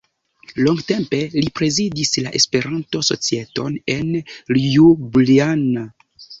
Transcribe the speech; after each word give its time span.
Longtempe 0.67 1.19
li 1.35 1.51
prezidis 1.59 2.11
la 2.25 2.33
Esperanto-societon 2.41 3.79
en 3.99 4.13
Ljubljana. 4.63 5.89